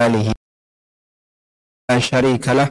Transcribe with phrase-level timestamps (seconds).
[0.00, 0.32] آله
[1.90, 2.68] لا شريك له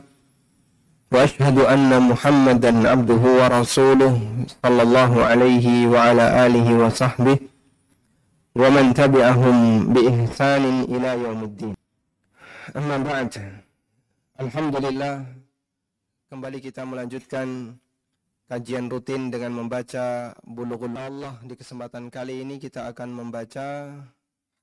[1.14, 4.16] وأشهد أن محمدا عبده ورسوله
[4.64, 7.38] صلى الله عليه وعلى آله وصحبه
[8.62, 9.58] ومن تبعهم
[9.94, 10.64] بإحسان
[10.94, 11.76] إلى يوم الدين
[12.80, 13.32] أما بعد
[14.40, 15.16] الحمد لله
[16.30, 17.74] kembali kita melanjutkan
[18.50, 23.98] kajian rutin dengan membaca Bulughul Allah di kesempatan kali ini kita akan membaca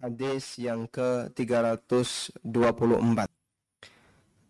[0.01, 3.29] hadis yang ke-324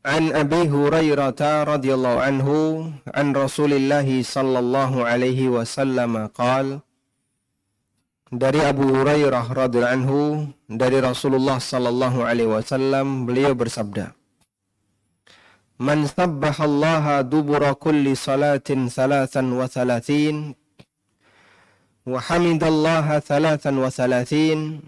[0.02, 1.36] An Abi Hurairah
[1.68, 6.80] radhiyallahu anhu an Rasulillah sallallahu alaihi wasallam qal
[8.32, 10.20] dari Abu Hurairah radhiyallahu anhu
[10.72, 14.16] dari Rasulullah sallallahu alaihi wasallam beliau bersabda
[15.84, 20.56] Man sabbaha Allah dubura kulli salatin thalathan wa thalathin
[22.08, 24.80] wa hamidallaha thalathan wa thalathin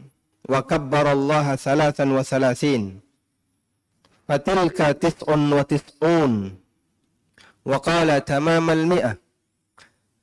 [0.50, 3.04] Allah thalathan wa thalathin
[4.30, 6.56] فتلك تسع وتسعون.
[7.66, 9.18] وقال تمام المئة.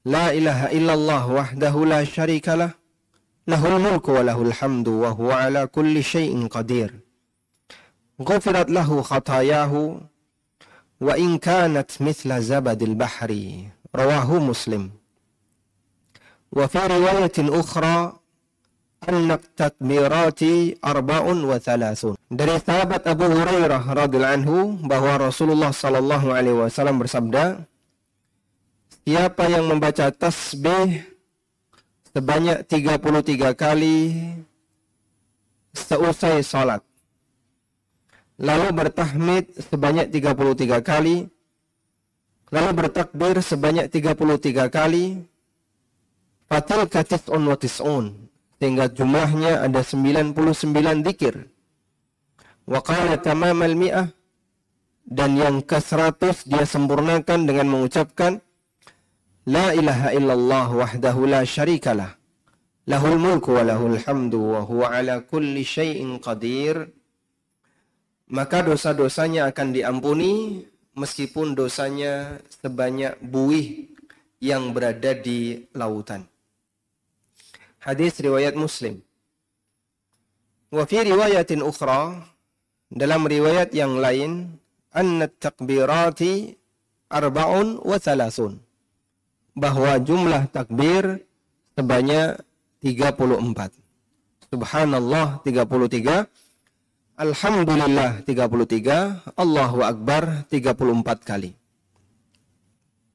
[0.05, 2.70] لا إله إلا الله وحده لا شريك له.
[3.48, 7.00] له الملك وله الحمد وهو على كل شيء قدير.
[8.23, 10.00] غفرت له خطاياه.
[11.00, 13.30] وإن كانت مثل زبد البحر.
[13.97, 14.91] رواه مسلم.
[16.52, 18.20] وفي رواية أخرى
[19.01, 22.20] Anak takbirati arba'un wa thalathun.
[22.29, 27.65] Dari sahabat Abu Hurairah radhiyallahu anhu bahwa Rasulullah sallallahu alaihi wasallam bersabda,
[29.09, 31.01] Siapa yang membaca tasbih
[32.12, 34.20] sebanyak 33 kali
[35.73, 36.85] seusai salat.
[38.37, 41.25] Lalu bertahmid sebanyak 33 kali.
[42.53, 45.25] Lalu bertakbir sebanyak 33 kali.
[46.45, 48.30] Fatil katis'un wa tis'un
[48.61, 50.36] sehingga jumlahnya ada 99
[51.08, 51.48] zikir.
[52.69, 54.12] Wa qala tamamal mi'ah
[55.08, 58.39] dan yang ke-100 dia sempurnakan dengan mengucapkan
[59.48, 62.20] La ilaha illallah wahdahu la syarikalah
[62.86, 66.92] lahul mulku wa lahul hamdu wa huwa ala kulli syai'in qadir
[68.30, 70.62] maka dosa-dosanya akan diampuni
[70.95, 73.90] meskipun dosanya sebanyak buih
[74.39, 76.30] yang berada di lautan.
[77.80, 79.01] Hadis riwayat Muslim.
[80.68, 82.29] Wa riwayatin ukhra
[82.92, 84.61] dalam riwayat yang lain
[84.92, 86.61] anna takbirati
[87.08, 87.96] arba'un wa
[89.57, 91.24] bahwa jumlah takbir
[91.73, 92.36] sebanyak
[92.85, 93.73] 34.
[94.52, 96.29] Subhanallah 33,
[97.17, 101.57] Alhamdulillah 33, Allahu Akbar 34 kali.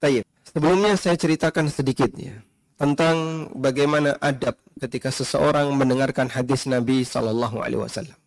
[0.02, 0.26] Tayyib.
[0.50, 2.45] Sebelumnya saya ceritakan sedikit ya
[2.76, 8.18] tentang bagaimana adab ketika seseorang mendengarkan hadis Nabi Sallallahu Alaihi Wasallam.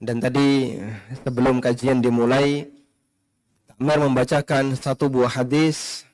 [0.00, 0.80] Dan tadi
[1.22, 2.66] sebelum kajian dimulai,
[3.80, 6.04] Takmir membacakan satu buah hadis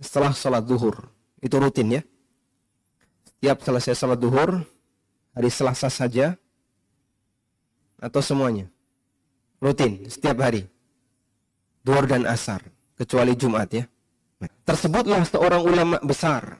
[0.00, 1.04] setelah sholat duhur.
[1.36, 2.02] Itu rutin ya.
[3.28, 4.64] Setiap selesai sholat duhur,
[5.36, 6.32] hari Selasa saja,
[8.00, 8.72] atau semuanya.
[9.60, 10.64] Rutin, setiap hari.
[11.84, 12.64] Duhur dan asar,
[12.96, 13.84] kecuali Jumat ya.
[14.64, 16.58] Tersebutlah seorang ulama besar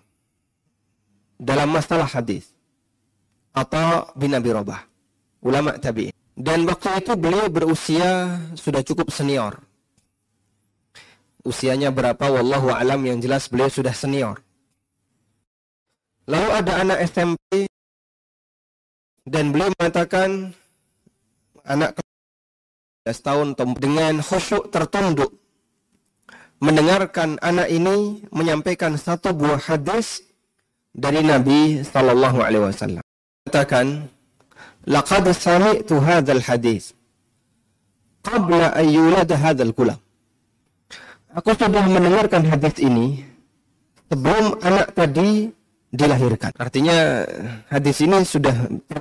[1.40, 2.52] dalam masalah hadis
[3.54, 4.82] atau bin Abi Robah,
[5.40, 6.14] ulama tabi'in.
[6.34, 9.62] Dan waktu itu beliau berusia sudah cukup senior.
[11.46, 14.42] Usianya berapa wallahu alam yang jelas beliau sudah senior.
[16.26, 17.68] Lalu ada anak SMP
[19.28, 20.56] dan beliau mengatakan
[21.64, 22.00] anak
[23.04, 25.43] 11 tahun dengan khusyuk tertunduk
[26.64, 30.24] mendengarkan anak ini menyampaikan satu buah hadis
[30.96, 33.04] dari Nabi sallallahu alaihi wasallam.
[33.44, 34.08] Katakan,
[34.88, 36.96] "Laqad sami'tu hadzal hadis
[38.24, 40.00] qabla an yulad hadzal gulam."
[41.36, 43.20] Aku sudah mendengarkan hadis ini
[44.08, 45.52] sebelum anak tadi
[45.90, 46.54] dilahirkan.
[46.56, 47.26] Artinya
[47.68, 48.54] hadis ini sudah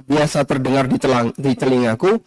[0.10, 2.18] biasa terdengar di, telang, di telingaku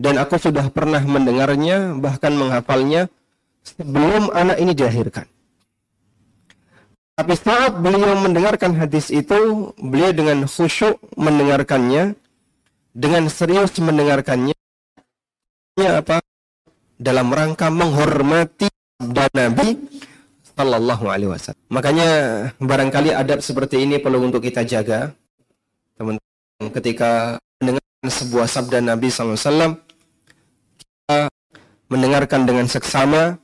[0.00, 3.12] dan aku sudah pernah mendengarnya bahkan menghafalnya
[3.62, 5.26] sebelum anak ini dilahirkan.
[7.12, 12.16] Tapi saat beliau mendengarkan hadis itu, beliau dengan khusyuk mendengarkannya,
[12.96, 14.56] dengan serius mendengarkannya,
[15.80, 16.24] apa?
[16.96, 18.72] Dalam rangka menghormati
[19.02, 19.76] sabda Nabi
[20.54, 21.64] Sallallahu Alaihi Wasallam.
[21.68, 22.08] Makanya
[22.62, 25.10] barangkali adab seperti ini perlu untuk kita jaga,
[25.98, 26.70] teman-teman.
[26.70, 29.72] Ketika mendengarkan sebuah sabda Nabi Sallallahu Alaihi Wasallam,
[30.78, 31.18] kita
[31.90, 33.41] mendengarkan dengan seksama,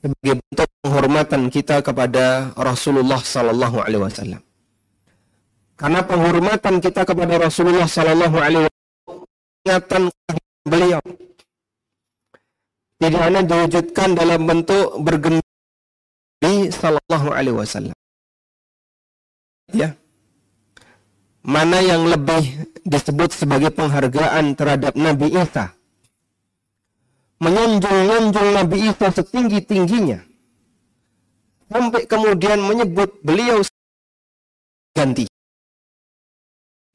[0.00, 4.42] sebagai bentuk penghormatan kita kepada Rasulullah Sallallahu Alaihi Wasallam.
[5.76, 8.78] Karena penghormatan kita kepada Rasulullah Sallallahu Alaihi Wasallam
[9.60, 10.02] ingatan
[10.64, 11.00] beliau
[13.00, 15.40] tidak hanya diwujudkan dalam bentuk bergembira
[16.68, 17.96] sallallahu alaihi wasallam.
[19.72, 19.96] Ya.
[21.40, 25.72] Mana yang lebih disebut sebagai penghargaan terhadap Nabi Isa?
[27.40, 30.20] Menyanjung-nyanjung Nabi Isa setinggi-tingginya.
[31.70, 33.64] Sampai kemudian menyebut beliau
[34.92, 35.24] ganti.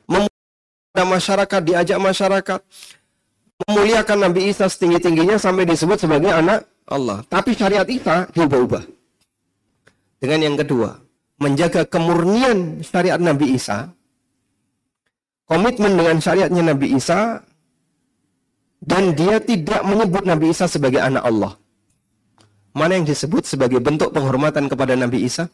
[0.06, 2.60] Memuliakan masyarakat, diajak masyarakat
[3.64, 7.24] memuliakan Nabi Isa setinggi-tingginya sampai disebut sebagai anak Allah.
[7.32, 8.84] Tapi syariat Isa diubah-ubah.
[10.20, 11.00] Dengan yang kedua,
[11.40, 13.92] menjaga kemurnian syariat Nabi Isa,
[15.48, 17.40] komitmen dengan syariatnya Nabi Isa,
[18.86, 21.54] dan dia tidak menyebut Nabi Isa sebagai anak Allah.
[22.76, 25.50] Mana yang disebut sebagai bentuk penghormatan kepada Nabi Isa?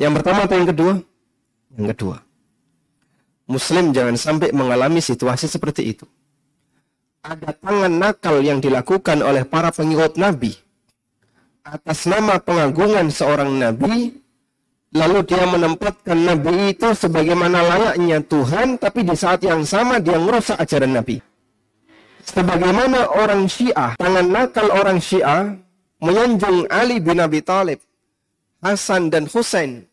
[0.00, 0.92] Yang pertama atau yang kedua?
[1.76, 2.16] Yang kedua.
[3.44, 6.08] Muslim jangan sampai mengalami situasi seperti itu
[7.24, 10.52] ada tangan nakal yang dilakukan oleh para pengikut Nabi
[11.64, 14.12] atas nama pengagungan seorang Nabi,
[14.92, 20.60] lalu dia menempatkan Nabi itu sebagaimana layaknya Tuhan, tapi di saat yang sama dia merusak
[20.60, 21.24] ajaran Nabi.
[22.24, 25.54] Sebagaimana orang Syiah, tangan nakal orang Syiah
[26.00, 27.80] menyanjung Ali bin Abi Thalib,
[28.64, 29.84] Hasan dan Husain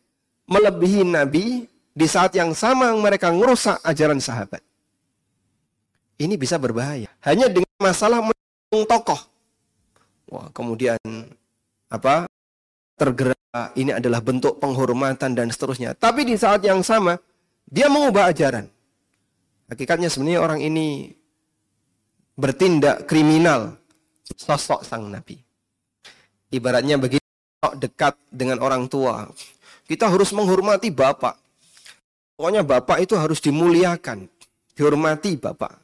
[0.48, 4.64] melebihi Nabi, di saat yang sama mereka merusak ajaran sahabat.
[6.16, 7.12] Ini bisa berbahaya.
[7.20, 9.20] Hanya dengan masalah mendukung tokoh.
[10.32, 10.98] Wah, kemudian
[11.92, 12.24] apa?
[13.02, 15.98] tergerak ini adalah bentuk penghormatan dan seterusnya.
[15.98, 17.18] Tapi di saat yang sama
[17.66, 18.70] dia mengubah ajaran.
[19.66, 21.10] Hakikatnya sebenarnya orang ini
[22.36, 23.76] bertindak kriminal
[24.36, 25.36] sosok sang nabi.
[26.52, 27.24] Ibaratnya begitu
[27.78, 29.28] dekat dengan orang tua.
[29.88, 31.36] Kita harus menghormati bapak.
[32.36, 34.26] Pokoknya bapak itu harus dimuliakan,
[34.74, 35.78] dihormati bapak.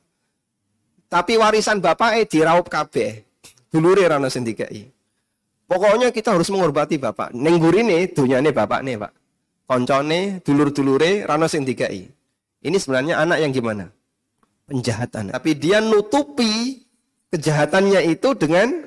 [1.09, 3.25] Tapi warisan bapak eh diraup kabeh.
[3.69, 4.49] Dulure rana sing
[5.69, 7.37] Pokoknya kita harus menghormati bapak.
[7.37, 9.13] Ning gurine dunyane bapak nih, Pak.
[9.69, 13.93] Koncone, dulur-dulure rana sing Ini sebenarnya anak yang gimana?
[14.69, 15.33] Penjahatan.
[15.33, 16.85] Tapi dia nutupi
[17.33, 18.85] kejahatannya itu dengan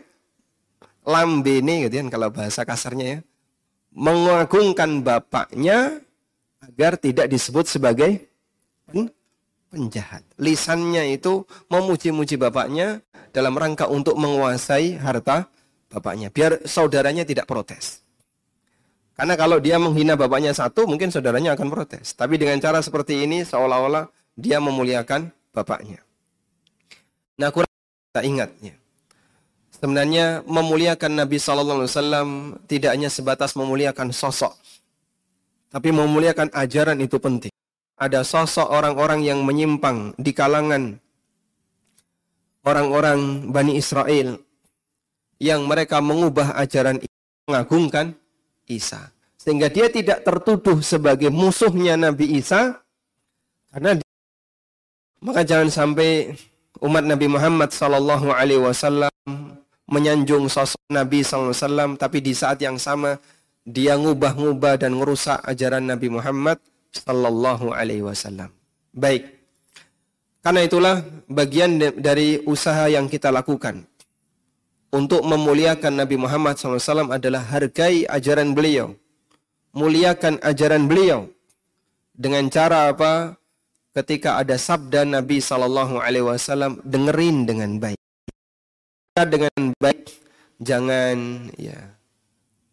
[1.02, 3.20] lambene gitu kan kalau bahasa kasarnya ya.
[3.92, 6.00] Mengagungkan bapaknya
[6.62, 8.30] agar tidak disebut sebagai
[9.74, 10.22] penjahat.
[10.38, 13.02] Lisannya itu memuji-muji bapaknya
[13.34, 15.50] dalam rangka untuk menguasai harta
[15.92, 16.30] bapaknya.
[16.30, 18.06] Biar saudaranya tidak protes.
[19.16, 22.16] Karena kalau dia menghina bapaknya satu, mungkin saudaranya akan protes.
[22.16, 24.08] Tapi dengan cara seperti ini, seolah-olah
[24.40, 26.00] dia memuliakan bapaknya.
[27.40, 27.72] Nah, kurang
[28.12, 28.74] kita ingatnya.
[29.72, 32.30] Sebenarnya memuliakan Nabi Shallallahu Alaihi Wasallam
[32.70, 34.54] tidak hanya sebatas memuliakan sosok,
[35.74, 37.52] tapi memuliakan ajaran itu penting
[38.02, 40.98] ada sosok orang-orang yang menyimpang di kalangan
[42.66, 44.42] orang-orang Bani Israel
[45.38, 46.98] yang mereka mengubah ajaran
[47.46, 48.18] mengagungkan
[48.66, 52.82] Isa sehingga dia tidak tertuduh sebagai musuhnya Nabi Isa
[53.70, 54.02] karena
[55.22, 56.34] maka jangan sampai
[56.82, 59.14] umat Nabi Muhammad sallallahu alaihi wasallam
[59.86, 63.22] menyanjung sosok Nabi sallallahu alaihi wasallam tapi di saat yang sama
[63.62, 66.58] dia ngubah-ngubah dan merusak ajaran Nabi Muhammad
[66.90, 68.50] sallallahu alaihi wasallam.
[68.92, 69.30] Baik.
[70.42, 70.96] Karena itulah
[71.30, 73.86] bagian dari usaha yang kita lakukan
[74.90, 78.98] untuk memuliakan Nabi Muhammad SAW adalah hargai ajaran beliau.
[79.72, 81.30] Muliakan ajaran beliau.
[82.12, 83.40] Dengan cara apa?
[83.92, 88.00] Ketika ada sabda Nabi Sallallahu Alaihi Wasallam, dengerin dengan baik.
[89.20, 90.08] Dengan baik,
[90.64, 91.76] jangan ya.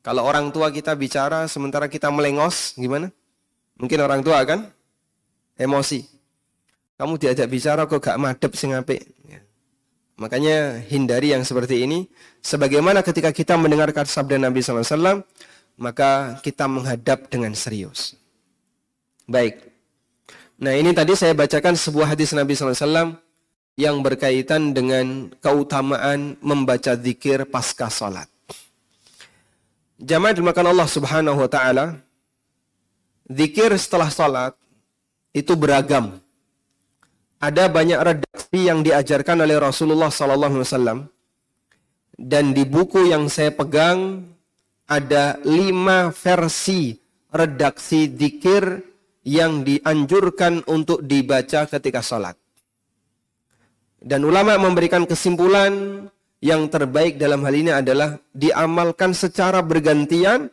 [0.07, 3.11] Kalau orang tua kita bicara sementara kita melengos, gimana?
[3.83, 4.71] Mungkin orang tua kan
[5.59, 6.07] emosi.
[6.99, 8.75] Kamu diajak bicara kok gak madep sing.
[8.75, 9.41] Ya.
[10.19, 12.11] Makanya hindari yang seperti ini.
[12.43, 15.23] Sebagaimana ketika kita mendengarkan sabda Nabi SAW,
[15.79, 18.19] maka kita menghadap dengan serius.
[19.31, 19.63] Baik.
[20.59, 23.15] Nah ini tadi saya bacakan sebuah hadis Nabi SAW
[23.79, 28.27] yang berkaitan dengan keutamaan membaca zikir pasca salat.
[30.03, 31.99] Jamaah dimakan Allah Subhanahu wa taala,
[33.29, 34.57] Zikir setelah sholat
[35.37, 36.17] itu beragam.
[37.37, 41.05] Ada banyak redaksi yang diajarkan oleh Rasulullah SAW.
[42.17, 44.25] Dan di buku yang saya pegang
[44.89, 46.97] ada lima versi
[47.29, 48.88] redaksi zikir
[49.29, 52.33] yang dianjurkan untuk dibaca ketika sholat.
[54.01, 56.07] Dan ulama memberikan kesimpulan
[56.41, 60.49] yang terbaik dalam hal ini adalah diamalkan secara bergantian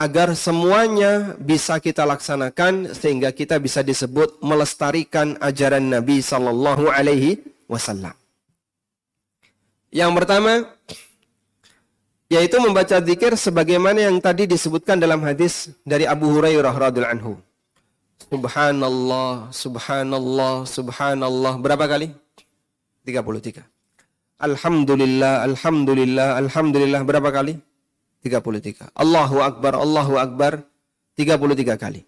[0.00, 8.16] agar semuanya bisa kita laksanakan sehingga kita bisa disebut melestarikan ajaran Nabi sallallahu alaihi wasallam.
[9.92, 10.52] Yang pertama,
[12.32, 17.32] yaitu membaca zikir sebagaimana yang tadi disebutkan dalam hadis dari Abu Hurairah radhiyallahu anhu.
[18.30, 21.52] Subhanallah, subhanallah, subhanallah.
[21.58, 22.14] Berapa kali?
[23.06, 23.66] 33.
[24.42, 27.00] Alhamdulillah, alhamdulillah, alhamdulillah.
[27.02, 27.58] Berapa kali?
[28.22, 28.90] 33.
[28.94, 30.62] Allahu Akbar, Allahu Akbar.
[31.18, 32.02] 33 kali.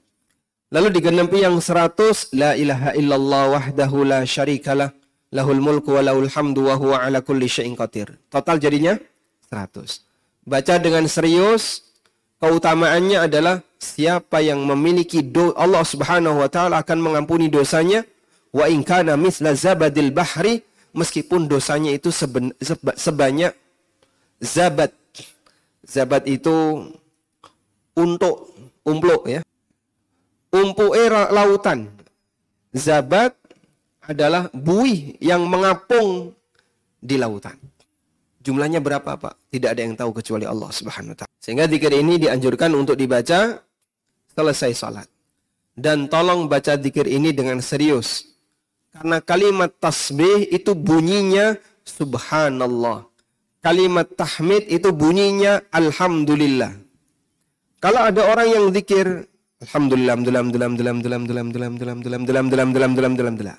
[0.75, 2.35] Lalu digenapi yang 100.
[2.35, 4.91] La ilaha illallah wahdahu la syarikalah.
[5.35, 8.19] Lahul mulku wa lahul hamdu wa huwa ala kulli syai'in qadir.
[8.31, 8.95] Total jadinya
[9.51, 10.03] 100.
[10.47, 11.94] Baca dengan serius.
[12.45, 18.05] Keutamaannya adalah siapa yang memiliki do Allah Subhanahu wa taala akan mengampuni dosanya
[18.53, 20.61] wa in kana misla zabadil bahri
[20.93, 23.57] meskipun dosanya itu seben, seba, sebanyak
[24.45, 24.93] zabat.
[25.89, 26.85] Zabat itu
[27.97, 28.53] untuk
[28.85, 29.41] umpluk ya.
[30.53, 31.01] Umpuke
[31.33, 31.89] lautan.
[32.77, 33.33] Zabat
[34.05, 36.37] adalah buih yang mengapung
[37.01, 37.57] di lautan.
[38.45, 39.49] Jumlahnya berapa, Pak?
[39.49, 41.33] Tidak ada yang tahu kecuali Allah Subhanahu wa taala.
[41.41, 43.57] Sehingga zikir ini dianjurkan untuk dibaca
[44.37, 45.09] selesai salat.
[45.73, 48.29] Dan tolong baca zikir ini dengan serius.
[48.93, 51.57] Karena kalimat tasbih itu bunyinya
[51.89, 53.09] subhanallah.
[53.65, 56.85] Kalimat tahmid itu bunyinya alhamdulillah.
[57.81, 59.25] Kalau ada orang yang zikir
[59.65, 63.59] alhamdulillah, alhamdulillah, alhamdulillah, alhamdulillah, alhamdulillah, alhamdulillah, alhamdulillah, alhamdulillah, alhamdulillah.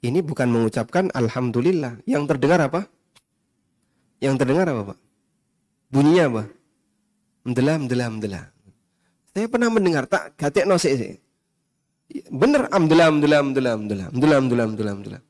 [0.00, 2.02] Ini bukan mengucapkan alhamdulillah.
[2.08, 2.88] Yang terdengar apa?
[4.20, 4.98] Yang terdengar apa Pak?
[5.88, 6.42] Bunyinya apa?
[7.48, 8.44] Mdelah, mdelah, mdelah.
[9.32, 11.16] Saya pernah mendengar tak gatek no sih.
[12.28, 15.20] Bener amdelah, amdelah, amdelah, amdelah, amdelah, amdelah, amdelah, amdelah.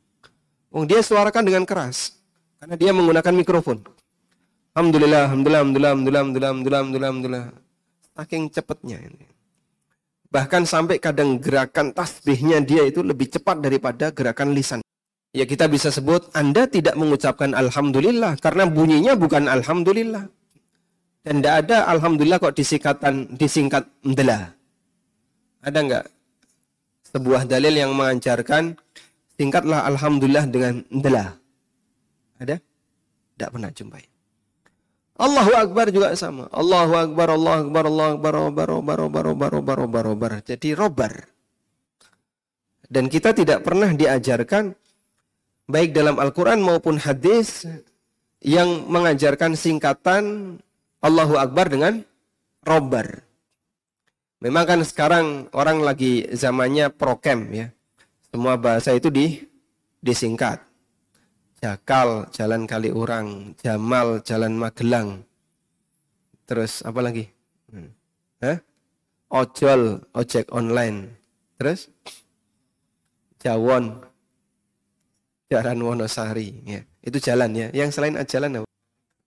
[0.74, 2.18] Oh, dia suarakan dengan keras
[2.58, 3.78] karena dia menggunakan mikrofon.
[4.74, 7.44] Alhamdulillah, alhamdulillah, alhamdulillah, alhamdulillah, alhamdulillah, alhamdulillah, alhamdulillah.
[8.16, 9.26] Saking cepatnya ini.
[10.30, 14.80] Bahkan sampai kadang gerakan tasbihnya dia itu lebih cepat daripada gerakan lisan
[15.30, 20.26] ya kita bisa sebut Anda tidak mengucapkan Alhamdulillah karena bunyinya bukan Alhamdulillah.
[21.20, 24.56] Dan tidak ada Alhamdulillah kok disingkatan disingkat mdela.
[25.60, 26.04] Ada nggak
[27.12, 28.72] sebuah dalil yang mengajarkan
[29.36, 31.36] singkatlah Alhamdulillah dengan mdela?
[32.40, 32.56] Ada?
[33.36, 34.04] Tidak pernah jumpai.
[35.20, 36.48] Allahu Akbar juga sama.
[36.48, 40.32] Allahu Akbar, Allahu Akbar, Allahu Akbar, Akbar, Akbar, Akbar, Akbar, Akbar, Akbar, Akbar.
[40.48, 41.12] Jadi robar.
[42.88, 44.79] Dan kita tidak pernah diajarkan
[45.70, 47.64] baik dalam Al-Quran maupun hadis
[48.42, 50.56] yang mengajarkan singkatan
[51.00, 52.04] Allahu Akbar dengan
[52.66, 53.24] robar.
[54.40, 57.66] Memang kan sekarang orang lagi zamannya prokem ya.
[58.32, 59.44] Semua bahasa itu di
[60.00, 60.60] disingkat.
[61.60, 63.52] Jakal, jalan kali orang.
[63.60, 65.28] Jamal, jalan Magelang.
[66.48, 67.28] Terus apa lagi?
[67.68, 67.92] Hmm.
[68.40, 68.58] Hah?
[69.28, 71.12] Ojol, ojek online.
[71.60, 71.92] Terus?
[73.44, 74.00] Jawon,
[75.50, 76.80] Jalan Wonosari ya.
[77.02, 77.66] Itu jalan ya.
[77.74, 78.68] Yang selain jalan apa?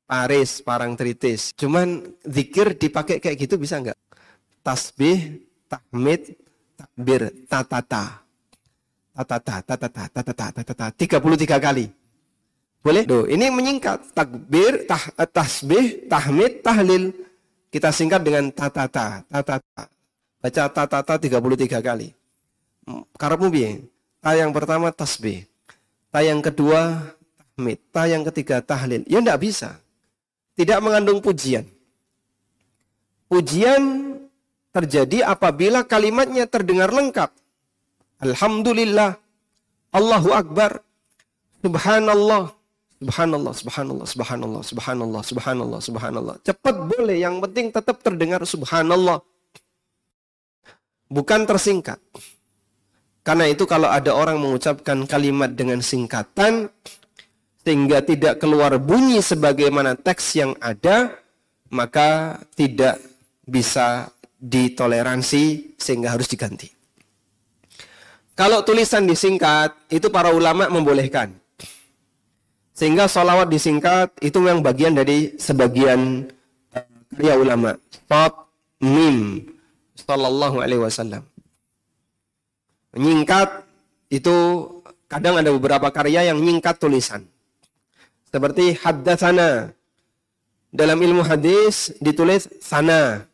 [0.07, 1.51] Paris, Parangtritis.
[1.59, 3.97] Cuman zikir dipakai kayak gitu bisa nggak?
[4.63, 6.39] Tasbih, tahmid,
[6.79, 8.23] takbir, tatata.
[9.13, 10.85] Tatata, tatata, tatata, tatata.
[10.95, 11.85] 33 kali.
[12.79, 13.03] Boleh?
[13.03, 14.15] Duh, ini menyingkat.
[14.15, 17.11] Takbir, tah, tasbih, tahmid, tahlil.
[17.67, 19.91] Kita singkat dengan tatata, tatata.
[20.39, 22.15] Baca tatata 33 kali.
[23.19, 23.87] Karepmu piye?
[24.23, 25.47] Yang pertama tasbih.
[26.13, 27.09] Ta yang kedua
[27.57, 29.01] tahmid, ta yang ketiga tahlil.
[29.09, 29.81] Ya tidak bisa.
[30.53, 31.65] Tidak mengandung pujian.
[33.25, 34.13] Pujian
[34.69, 37.33] terjadi apabila kalimatnya terdengar lengkap.
[38.21, 39.17] Alhamdulillah,
[39.89, 40.85] Allahu Akbar,
[41.65, 42.53] Subhanallah,
[43.01, 46.35] Subhanallah, Subhanallah, Subhanallah, Subhanallah, Subhanallah, Subhanallah.
[46.45, 49.17] Cepat boleh, yang penting tetap terdengar Subhanallah.
[51.09, 51.97] Bukan tersingkat.
[53.23, 56.67] Karena itu kalau ada orang mengucapkan kalimat dengan singkatan
[57.63, 61.15] sehingga tidak keluar bunyi sebagaimana teks yang ada,
[61.71, 62.99] maka tidak
[63.47, 64.11] bisa
[64.43, 66.67] ditoleransi sehingga harus diganti.
[68.35, 71.31] Kalau tulisan disingkat, itu para ulama membolehkan.
[72.75, 76.27] Sehingga sholawat disingkat, itu memang bagian dari sebagian
[76.75, 77.77] eh, karya ulama.
[78.09, 78.33] Fat
[78.81, 79.47] mim,
[79.95, 81.23] sallallahu alaihi wasallam.
[82.93, 83.65] Menyingkat
[84.13, 84.35] itu
[85.09, 87.25] kadang ada beberapa karya yang nyingkat tulisan.
[88.29, 89.73] Seperti haddatsana.
[90.73, 93.25] Dalam ilmu hadis ditulis sana.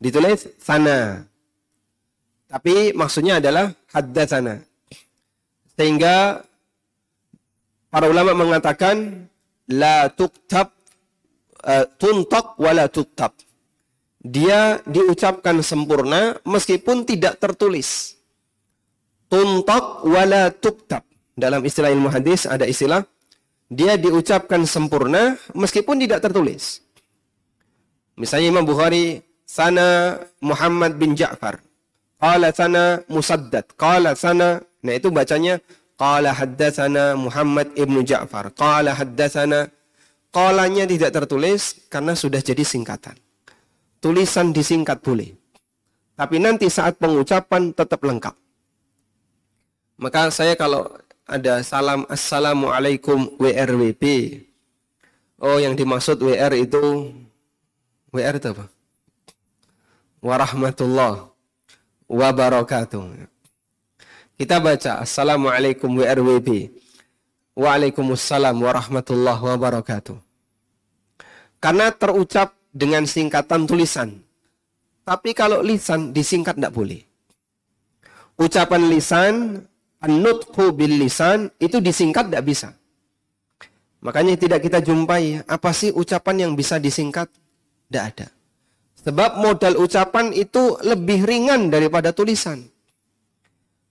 [0.00, 1.24] Ditulis sana.
[2.48, 4.64] Tapi maksudnya adalah haddatsana.
[5.76, 6.44] Sehingga
[7.88, 9.28] para ulama mengatakan
[9.68, 10.72] la tuktab
[11.64, 13.32] uh, tuntak wala tuktab
[14.18, 18.18] dia diucapkan sempurna meskipun tidak tertulis.
[19.30, 21.06] Tuntak wala tuktab.
[21.38, 23.06] Dalam istilah ilmu hadis ada istilah
[23.70, 26.82] dia diucapkan sempurna meskipun tidak tertulis.
[28.18, 31.62] Misalnya Imam Bukhari sana Muhammad bin Ja'far.
[32.18, 33.70] Qala sana Musaddad.
[33.78, 35.62] Qala sana nah itu bacanya
[35.94, 38.50] qala haddatsana Muhammad ibnu Ja'far.
[38.58, 39.70] Qala haddatsana
[40.34, 43.14] qalanya tidak tertulis karena sudah jadi singkatan.
[43.98, 45.34] Tulisan disingkat boleh.
[46.18, 48.34] Tapi nanti saat pengucapan tetap lengkap.
[49.98, 50.86] Maka saya kalau
[51.26, 54.04] ada salam assalamualaikum WRWP.
[55.38, 57.14] Oh yang dimaksud WR itu
[58.10, 58.66] WR itu apa?
[60.18, 61.30] Warahmatullah
[62.10, 63.30] wabarakatuh.
[64.38, 66.70] Kita baca Assalamualaikum WRWB.
[67.58, 70.14] Waalaikumsalam warahmatullahi wabarakatuh.
[71.58, 74.20] Karena terucap dengan singkatan tulisan.
[75.08, 77.00] Tapi kalau lisan disingkat tidak boleh.
[78.38, 79.64] Ucapan lisan,
[79.98, 82.68] anutku bil lisan, itu disingkat tidak bisa.
[83.98, 87.26] Makanya tidak kita jumpai, apa sih ucapan yang bisa disingkat?
[87.88, 88.28] Tidak ada.
[89.02, 92.62] Sebab modal ucapan itu lebih ringan daripada tulisan.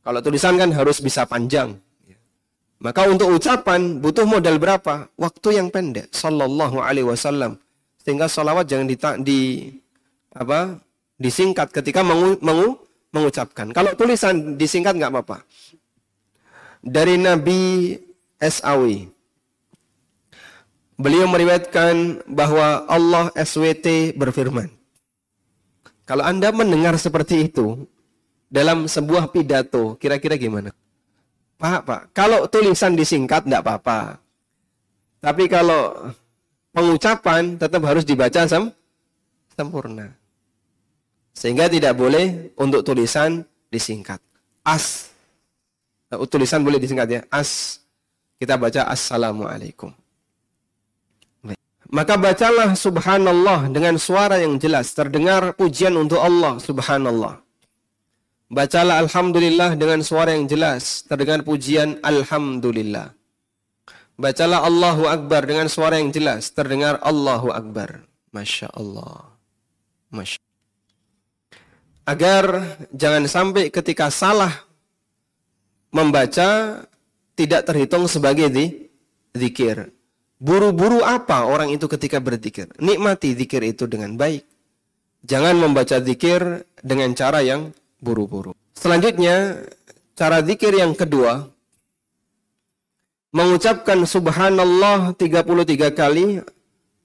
[0.06, 1.76] Kalau tulisan kan harus bisa panjang.
[2.78, 5.10] Maka untuk ucapan butuh modal berapa?
[5.18, 6.14] Waktu yang pendek.
[6.14, 7.58] Sallallahu alaihi wasallam.
[8.08, 8.96] Sehingga salawat jangan di,
[9.28, 9.42] di
[10.32, 10.80] apa
[11.20, 12.80] disingkat ketika mengu, mengu,
[13.12, 13.68] mengucapkan.
[13.76, 15.44] Kalau tulisan disingkat nggak apa-apa.
[16.80, 17.92] Dari Nabi
[18.40, 19.12] SAW.
[20.96, 24.72] Beliau meriwayatkan bahwa Allah SWT berfirman.
[26.08, 27.92] Kalau Anda mendengar seperti itu
[28.48, 30.72] dalam sebuah pidato, kira-kira gimana?
[31.60, 34.24] Pak, Pak, kalau tulisan disingkat tidak apa-apa.
[35.20, 36.16] Tapi kalau
[36.78, 38.70] pengucapan tetap harus dibaca sem
[39.58, 40.14] sempurna.
[41.34, 43.42] Sehingga tidak boleh untuk tulisan
[43.74, 44.22] disingkat.
[44.62, 45.10] As.
[46.14, 47.22] Nah, tulisan boleh disingkat ya.
[47.34, 47.82] As.
[48.38, 49.90] Kita baca Assalamualaikum.
[51.88, 54.94] Maka bacalah subhanallah dengan suara yang jelas.
[54.94, 57.42] Terdengar pujian untuk Allah subhanallah.
[58.54, 61.08] Bacalah alhamdulillah dengan suara yang jelas.
[61.08, 63.17] Terdengar pujian alhamdulillah.
[64.18, 66.50] Bacalah Allahu Akbar dengan suara yang jelas.
[66.50, 68.02] Terdengar Allahu Akbar.
[68.34, 69.30] Masya Allah.
[70.10, 70.42] Masya
[72.02, 74.66] Agar jangan sampai ketika salah
[75.94, 76.82] membaca
[77.38, 78.90] tidak terhitung sebagai di,
[79.38, 79.94] zikir.
[80.42, 82.74] Buru-buru apa orang itu ketika berzikir?
[82.82, 84.42] Nikmati zikir itu dengan baik.
[85.30, 87.70] Jangan membaca zikir dengan cara yang
[88.02, 88.58] buru-buru.
[88.74, 89.62] Selanjutnya,
[90.18, 91.54] cara zikir yang kedua,
[93.38, 96.42] mengucapkan subhanallah 33 kali,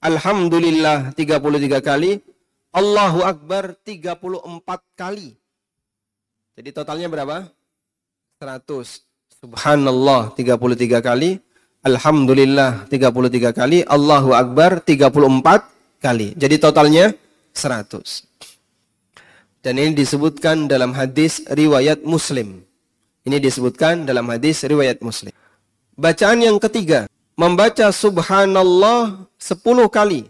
[0.01, 2.17] alhamdulillah 33 kali,
[2.73, 5.37] Allahu akbar 34 kali.
[6.57, 7.45] Jadi totalnya berapa?
[8.41, 9.05] 100.
[9.43, 11.37] Subhanallah 33 kali,
[11.83, 16.31] Alhamdulillah 33 kali, Allahu Akbar 34 kali.
[16.31, 17.11] Jadi totalnya
[17.51, 18.23] 100.
[19.59, 22.63] Dan ini disebutkan dalam hadis riwayat Muslim.
[23.27, 25.35] Ini disebutkan dalam hadis riwayat Muslim.
[25.93, 27.05] Bacaan yang ketiga,
[27.37, 29.61] membaca subhanallah 10
[29.93, 30.25] kali.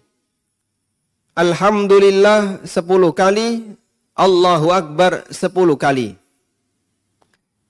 [1.39, 2.83] Alhamdulillah 10
[3.15, 3.79] kali,
[4.11, 6.19] Allahu Akbar 10 kali.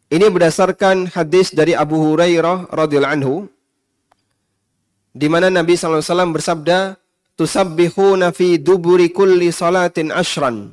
[0.09, 3.35] Ini berdasarkan hadis dari Abu Hurairah radhiyallahu anhu
[5.13, 6.97] di mana Nabi SAW bersabda,
[7.33, 10.69] Tusabbihuna fi duburi kulli salatin ashran,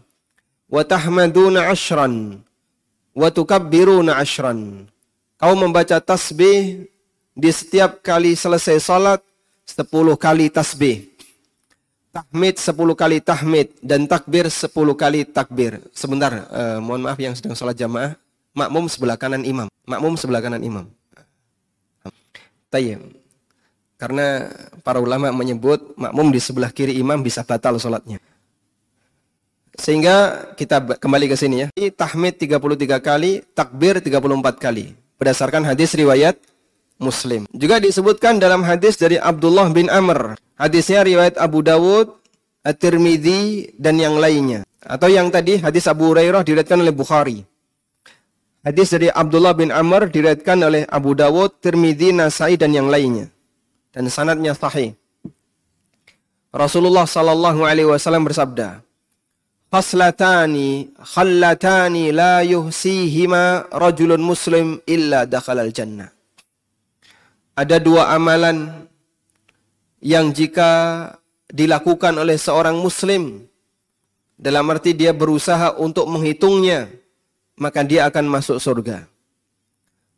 [0.69, 2.45] wa tahmaduna ashran,
[3.17, 4.85] wa tukabbiruna ashran.
[5.41, 6.85] Kau membaca tasbih
[7.35, 9.21] di setiap kali selesai salat,
[9.63, 11.07] sepuluh kali tasbih.
[12.11, 15.79] Tahmid sepuluh kali tahmid dan takbir sepuluh kali takbir.
[15.95, 18.19] Sebentar, uh, mohon maaf yang sedang salat jamaah.
[18.51, 19.71] Makmum sebelah kanan imam.
[19.87, 20.91] Makmum sebelah kanan imam.
[22.67, 23.15] Tayyib.
[23.95, 24.51] Karena
[24.83, 28.19] para ulama menyebut makmum di sebelah kiri imam bisa batal sholatnya.
[29.79, 31.69] Sehingga kita kembali ke sini ya.
[31.95, 34.99] Tahmid 33 kali, takbir 34 kali.
[35.15, 36.35] Berdasarkan hadis riwayat
[37.01, 37.49] Muslim.
[37.51, 40.37] Juga disebutkan dalam hadis dari Abdullah bin Amr.
[40.61, 42.13] Hadisnya riwayat Abu Dawud,
[42.61, 44.69] At-Tirmidzi dan yang lainnya.
[44.85, 47.39] Atau yang tadi hadis Abu Hurairah diriwayatkan oleh Bukhari.
[48.61, 53.33] Hadis dari Abdullah bin Amr diriwayatkan oleh Abu Dawud, Tirmidzi, Nasai dan yang lainnya
[53.95, 54.95] dan sanadnya sahih.
[56.51, 58.83] Rasulullah sallallahu alaihi wasallam bersabda,
[59.71, 66.11] "Khaslatani khallatani la yuhsihima rajulun muslim illa dakhalal jannah."
[67.61, 68.89] Ada dua amalan
[70.01, 71.13] yang jika
[71.53, 73.45] dilakukan oleh seorang muslim
[74.41, 76.89] dalam arti dia berusaha untuk menghitungnya
[77.61, 79.05] maka dia akan masuk surga.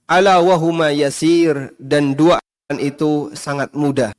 [0.07, 2.39] Ala wahuma yasir dan dua
[2.79, 4.15] itu sangat mudah.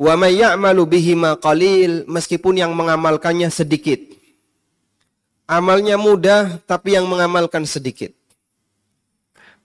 [0.00, 4.00] Wa may ya'malu bihi qalil meskipun yang mengamalkannya sedikit.
[5.44, 8.16] Amalnya mudah tapi yang mengamalkan sedikit.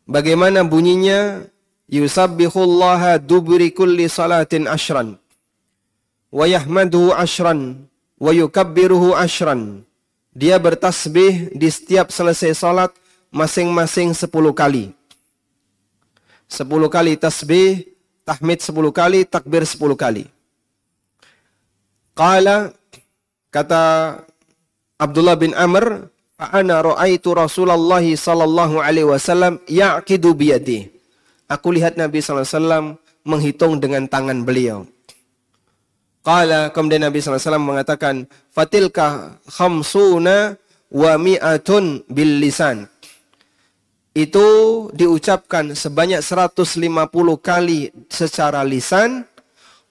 [0.04, 1.48] Bagaimana bunyinya?
[1.86, 5.22] Yusabbihullaha dubri kulli salatin ashran.
[6.34, 7.86] Wa yahmaduhu ashran.
[8.18, 9.86] Wa yukabbiruhu ashran.
[10.36, 12.92] Dia bertasbih di setiap selesai salat
[13.32, 14.92] masing-masing sepuluh kali.
[16.48, 17.84] Sepuluh kali tasbih,
[18.24, 20.28] tahmid sepuluh kali, takbir sepuluh kali.
[22.16, 22.72] Qala,
[23.52, 23.84] kata
[24.96, 30.95] Abdullah bin Amr, Ana ra'aitu Rasulullah sallallahu alaihi wasallam yaqidu biyadi.
[31.46, 34.90] Aku lihat Nabi wasallam menghitung dengan tangan beliau.
[36.26, 40.58] Qala kemudian Nabi wasallam mengatakan, "Fatilka khamsuna
[40.90, 42.90] wa mi'atun bil lisan."
[44.16, 44.48] Itu
[44.96, 49.28] diucapkan sebanyak 150 kali secara lisan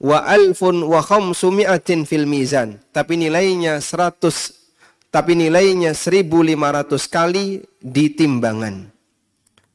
[0.00, 2.80] wa alfun wa khamsumi'atin fil mizan.
[2.88, 4.64] Tapi nilainya 100
[5.14, 8.93] tapi nilainya 1500 kali di timbangan.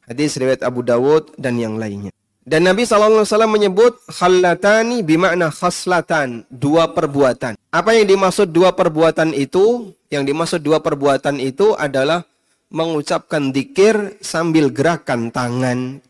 [0.09, 2.09] Hadis riwayat Abu Dawud dan yang lainnya.
[2.41, 7.53] Dan Nabi SAW menyebut khallatani bimakna khaslatan, dua perbuatan.
[7.69, 9.93] Apa yang dimaksud dua perbuatan itu?
[10.09, 12.25] Yang dimaksud dua perbuatan itu adalah
[12.73, 16.01] mengucapkan dikir sambil gerakan tangan.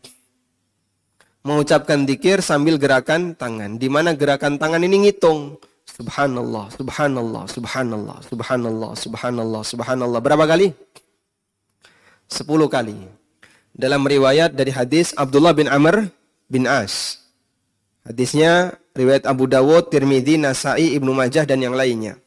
[1.44, 3.76] Mengucapkan dikir sambil gerakan tangan.
[3.76, 5.60] Di mana gerakan tangan ini ngitung.
[5.84, 10.20] Subhanallah, subhanallah, subhanallah, subhanallah, subhanallah, subhanallah.
[10.24, 10.72] Berapa kali?
[12.32, 13.19] Sepuluh kali.
[13.74, 16.10] Dalam riwayat dari hadis Abdullah bin Amr
[16.50, 17.22] bin As.
[18.04, 22.18] Hadisnya riwayat Abu Dawud, Tirmidzi, Nasai, Ibnu Majah dan yang lainnya.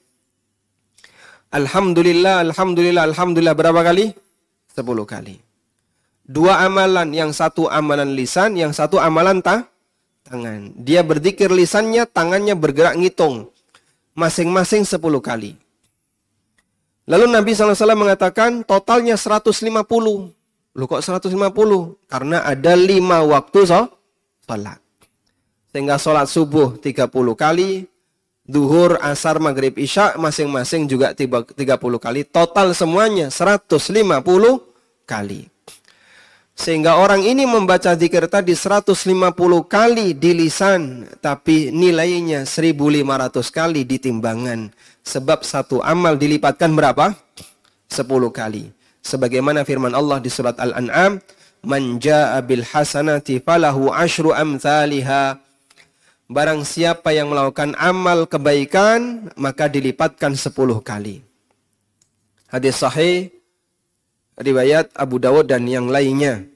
[1.53, 4.15] Alhamdulillah, alhamdulillah, alhamdulillah berapa kali?
[4.73, 5.37] Sepuluh kali.
[6.23, 9.67] Dua amalan, yang satu amalan lisan, yang satu amalan ta
[10.25, 10.73] tangan.
[10.81, 13.53] Dia berzikir lisannya, tangannya bergerak ngitung
[14.13, 15.57] masing-masing 10 kali.
[17.03, 20.31] Lalu Nabi SAW mengatakan totalnya 150.
[20.73, 21.29] Lu kok 150?
[22.09, 23.81] Karena ada 5 waktu so,
[24.45, 24.81] sholat.
[25.69, 27.85] Sehingga sholat subuh 30 kali,
[28.45, 31.53] duhur, asar, maghrib, isya masing-masing juga 30
[32.01, 32.25] kali.
[32.25, 33.77] Total semuanya 150
[35.05, 35.49] kali.
[36.53, 38.93] Sehingga orang ini membaca zikir tadi 150
[39.65, 44.69] kali di lisan, tapi nilainya 1500 kali di timbangan.
[45.01, 47.17] Sebab satu amal dilipatkan berapa?
[47.89, 48.69] 10 kali.
[49.03, 51.19] Sebagaimana firman Allah di surat Al-An'am,
[51.67, 55.43] "Man jaa bil hasanati falahu asyru amthaliha."
[56.31, 61.19] Barang siapa yang melakukan amal kebaikan, maka dilipatkan 10 kali.
[62.47, 63.27] Hadis sahih
[64.39, 66.47] riwayat Abu Dawud dan yang lainnya.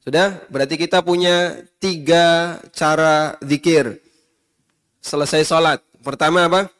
[0.00, 0.40] Sudah?
[0.48, 4.00] Berarti kita punya tiga cara zikir.
[5.02, 5.80] Selesai sholat.
[6.00, 6.70] Pertama apa?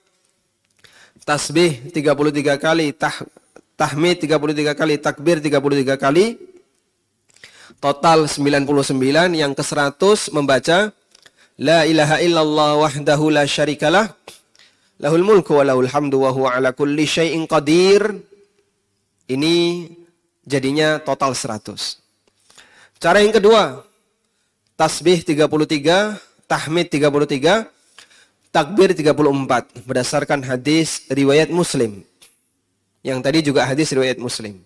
[1.25, 3.13] Tasbih 33 kali, tah,
[3.81, 6.37] tahmid 33 kali, takbir 33 kali.
[7.81, 8.93] Total 99,
[9.33, 10.93] yang ke 100 membaca
[11.57, 14.13] La ilaha illallah wahdahu la syarikalah.
[15.01, 18.21] Lahul mulku wa lahul hamdu wa huwa ala kulli syai'in qadir.
[19.29, 19.89] Ini
[20.45, 22.01] jadinya total 100.
[23.01, 23.81] Cara yang kedua,
[24.77, 27.65] tasbih 33, tahmid 33,
[28.53, 32.10] takbir 34 berdasarkan hadis riwayat Muslim.
[33.01, 34.61] Yang tadi juga hadis riwayat Muslim.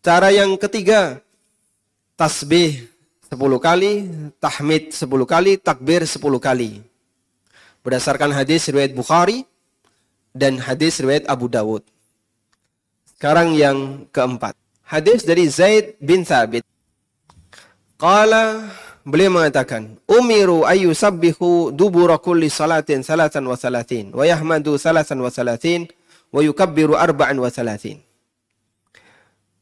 [0.00, 1.20] Cara yang ketiga,
[2.16, 2.88] tasbih
[3.28, 4.08] 10 kali,
[4.40, 6.80] tahmid 10 kali, takbir 10 kali.
[7.84, 9.44] Berdasarkan hadis riwayat Bukhari
[10.32, 11.84] dan hadis riwayat Abu Dawud.
[13.12, 14.56] Sekarang yang keempat.
[14.88, 16.64] Hadis dari Zaid bin Thabit.
[18.00, 18.70] Qala
[19.04, 25.28] beliau mengatakan, "Umiru ayu sabbihu dubura kulli salatin salatan wa salatin wa yahmadu salatan wa
[25.28, 25.90] salatin
[26.30, 28.00] wa yukabbiru arba'an wa salatin."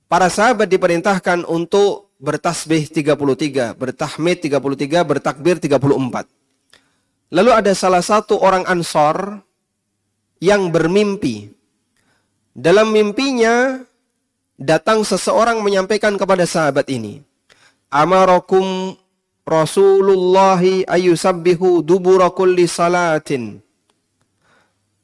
[0.07, 6.31] Para sahabat diperintahkan untuk bertasbih 33, bertahmid 33, bertakbir 34.
[7.35, 9.43] Lalu ada salah satu orang Ansor
[10.39, 11.51] yang bermimpi
[12.55, 13.83] dalam mimpinya
[14.57, 17.21] datang seseorang menyampaikan kepada sahabat ini,
[17.91, 18.95] "Amarakum
[19.43, 23.66] Rasulullah ayusabbihu dubura kulli salatin."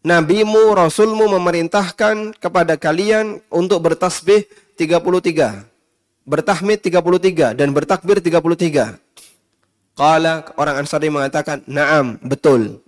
[0.03, 5.63] Nabimu, Rasulmu memerintahkan kepada kalian untuk bertasbih 33,
[6.27, 8.99] bertahmid 33 dan bertakbir 33.
[9.95, 12.83] Qala orang Ansari mengatakan, "Na'am, betul."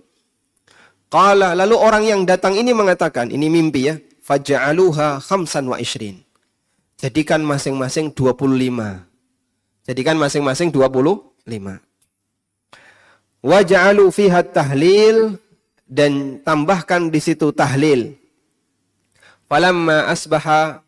[1.07, 6.19] Qala lalu orang yang datang ini mengatakan, ini mimpi ya faja'aluha khamsan wa ishrin.
[6.99, 9.05] Jadikan masing-masing 25.
[9.85, 11.79] Jadikan masing-masing 25.
[13.45, 15.37] Waja'alu fiha tahlil
[15.85, 18.17] dan tambahkan di situ tahlil.
[19.45, 20.81] Falamma asbaha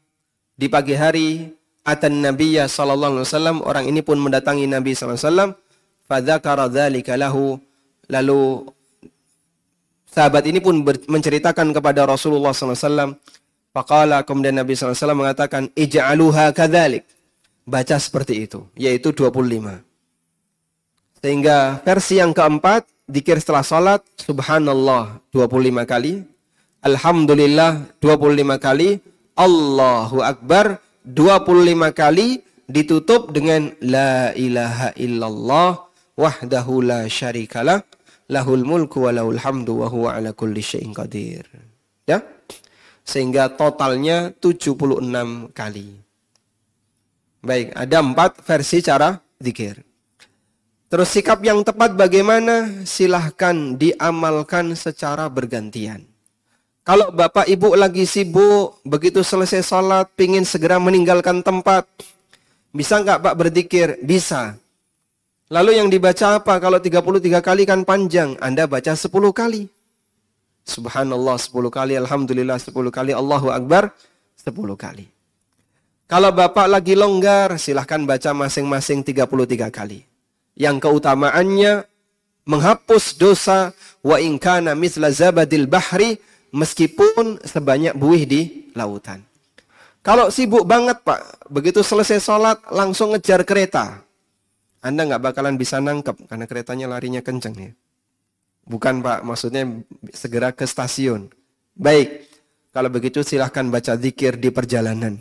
[0.57, 1.53] di pagi hari
[1.85, 5.51] atan nabiyya sallallahu alaihi wasallam orang ini pun mendatangi Nabi sallallahu alaihi wasallam
[6.73, 7.61] dzalika lahu
[8.11, 8.67] lalu
[10.11, 13.11] sahabat ini pun menceritakan kepada Rasulullah sallallahu alaihi wasallam
[13.71, 17.05] faqala kemudian Nabi sallallahu alaihi wasallam mengatakan ij'aluha kadzalik
[17.63, 19.77] baca seperti itu yaitu 25
[21.23, 26.27] sehingga versi yang keempat dikir setelah salat subhanallah 25 kali
[26.83, 28.99] alhamdulillah 25 kali
[29.39, 35.87] Allahu Akbar 25 kali ditutup dengan la ilaha illallah
[36.19, 37.79] wahdahu la syarikalah
[38.27, 41.47] lahul mulku wa lahul hamdu wa huwa ala kulli syai'in qadir.
[42.03, 42.19] Ya.
[43.07, 45.95] Sehingga totalnya 76 kali.
[47.39, 49.86] Baik, ada empat versi cara zikir.
[50.87, 52.87] Terus sikap yang tepat bagaimana?
[52.87, 56.07] Silahkan diamalkan secara bergantian.
[56.87, 61.83] Kalau bapak ibu lagi sibuk, begitu selesai sholat, pingin segera meninggalkan tempat.
[62.71, 63.99] Bisa nggak pak berzikir?
[63.99, 64.55] Bisa.
[65.51, 66.55] Lalu yang dibaca apa?
[66.55, 68.39] Kalau 33 kali kan panjang.
[68.39, 69.67] Anda baca 10 kali.
[70.63, 73.91] Subhanallah 10 kali, Alhamdulillah 10 kali, Allahu Akbar
[74.39, 75.11] 10 kali.
[76.07, 80.06] Kalau bapak lagi longgar, silahkan baca masing-masing 33 kali.
[80.57, 81.85] Yang keutamaannya
[82.49, 86.17] menghapus dosa wa inkana misla zabadil bahri
[86.49, 88.41] meskipun sebanyak buih di
[88.73, 89.21] lautan.
[90.01, 94.01] Kalau sibuk banget Pak, begitu selesai sholat langsung ngejar kereta.
[94.79, 97.71] Anda nggak bakalan bisa nangkep karena keretanya larinya kenceng ya.
[98.63, 99.67] Bukan Pak, maksudnya
[100.15, 101.27] segera ke stasiun.
[101.75, 102.23] Baik,
[102.71, 105.19] kalau begitu silahkan baca zikir di perjalanan.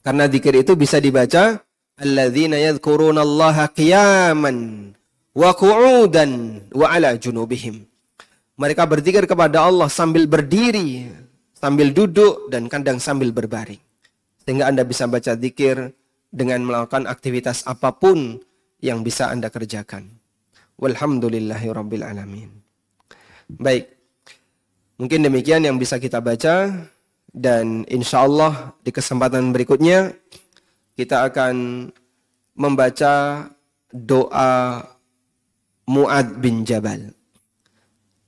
[0.00, 1.60] Karena zikir itu bisa dibaca
[1.96, 4.56] alladzina yadhkuruna Allah qiyaman
[5.32, 6.88] wa qu'udan wa.
[8.56, 11.12] Mereka berzikir kepada Allah sambil berdiri,
[11.52, 13.80] sambil duduk, dan kadang sambil berbaring.
[14.40, 15.92] Sehingga Anda bisa baca zikir
[16.32, 18.40] dengan melakukan aktivitas apa pun
[18.80, 20.08] yang bisa Anda kerjakan.
[20.80, 21.68] Walhamdulillahi
[22.00, 22.48] alamin.
[23.48, 23.92] Baik.
[24.96, 26.88] Mungkin demikian yang bisa kita baca.
[27.36, 30.16] Dan insya Allah di kesempatan berikutnya
[30.96, 31.88] kita akan
[32.56, 33.46] membaca
[33.92, 34.82] doa
[35.86, 37.14] Mu'ad bin Jabal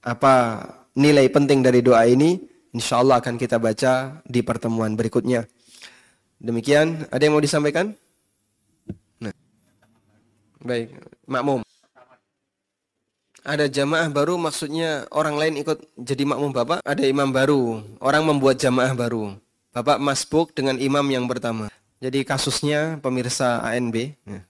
[0.05, 0.63] apa
[0.95, 2.39] nilai penting dari doa ini
[2.73, 5.45] insya Allah akan kita baca di pertemuan berikutnya.
[6.39, 7.91] Demikian, ada yang mau disampaikan?
[9.19, 9.35] Nah.
[10.63, 10.95] Baik,
[11.27, 11.67] makmum.
[13.43, 16.85] Ada jamaah baru maksudnya orang lain ikut jadi makmum Bapak?
[16.85, 19.35] Ada imam baru, orang membuat jamaah baru.
[19.73, 21.73] Bapak masbuk dengan imam yang pertama.
[21.99, 24.15] Jadi kasusnya pemirsa ANB.
[24.27, 24.45] Nah.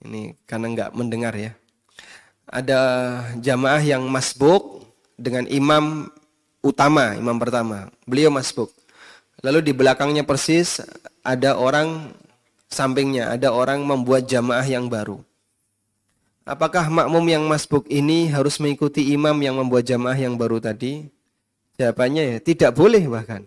[0.00, 1.52] Ini karena nggak mendengar ya
[2.50, 2.80] ada
[3.38, 4.82] jamaah yang masbuk
[5.14, 6.10] dengan imam
[6.60, 7.88] utama, imam pertama.
[8.04, 8.74] Beliau masbuk.
[9.40, 10.82] Lalu di belakangnya persis
[11.22, 12.12] ada orang
[12.66, 15.22] sampingnya, ada orang membuat jamaah yang baru.
[16.44, 21.06] Apakah makmum yang masbuk ini harus mengikuti imam yang membuat jamaah yang baru tadi?
[21.78, 23.46] Jawabannya ya, tidak boleh bahkan.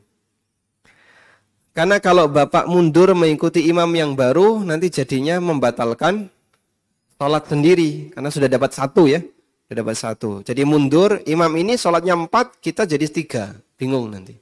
[1.74, 6.30] Karena kalau bapak mundur mengikuti imam yang baru, nanti jadinya membatalkan
[7.18, 8.14] sholat sendiri.
[8.14, 9.26] Karena sudah dapat satu ya
[9.74, 10.32] sudah dapat satu.
[10.46, 13.58] Jadi mundur imam ini sholatnya empat kita jadi tiga.
[13.74, 14.38] Bingung nanti.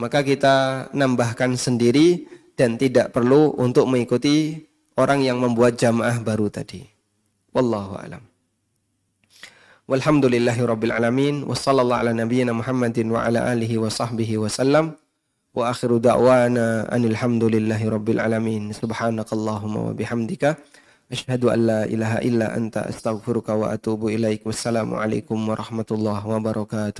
[0.00, 2.24] Maka kita nambahkan sendiri
[2.56, 4.56] dan tidak perlu untuk mengikuti
[4.96, 6.88] orang yang membuat jamaah baru tadi.
[7.52, 8.24] Wallahu alam.
[9.84, 11.44] Walhamdulillahi rabbil alamin.
[11.44, 14.48] Wa ala nabiyyina muhammadin wa ala alihi wa sahbihi wa
[15.56, 20.54] wa akhiru da'wana anil hamdulillahi rabbil alamin subhanakallahumma wa bihamdika
[21.10, 24.46] Asyhadu an la ilaha illa anta astaghfiruka wa atubu ilaik.
[24.46, 26.98] Wassalamualaikum warahmatullahi wabarakatuh.